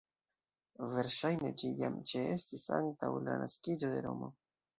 Verŝajne 0.93 1.51
ĝi 1.63 1.69
jam 1.81 1.99
ĉeestis 2.13 2.67
antaŭ 2.79 3.11
la 3.29 3.37
naskiĝo 3.45 3.93
de 3.95 4.03
Romo. 4.09 4.33